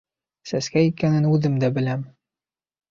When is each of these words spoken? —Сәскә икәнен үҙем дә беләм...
—Сәскә 0.51 0.83
икәнен 0.87 1.31
үҙем 1.35 1.61
дә 1.67 1.71
беләм... 1.79 2.11